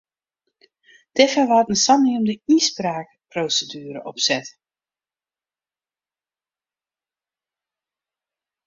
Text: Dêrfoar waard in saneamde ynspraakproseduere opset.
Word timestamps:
Dêrfoar 1.15 1.49
waard 1.51 1.69
in 1.73 1.79
saneamde 1.85 2.33
ynspraakproseduere 2.53 3.99
opset. 4.09 4.47